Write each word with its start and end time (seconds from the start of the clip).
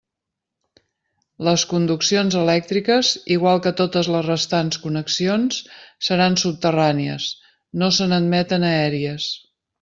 Les 1.47 1.65
conduccions 1.73 2.37
elèctriques, 2.39 3.11
igual 3.35 3.61
que 3.67 3.73
totes 3.83 4.09
les 4.15 4.25
restants 4.31 4.81
connexions, 4.87 5.61
seran 6.09 6.39
subterrànies, 6.45 7.29
no 7.83 7.93
se 8.01 8.11
n'admeten 8.15 8.67
aèries. 8.75 9.31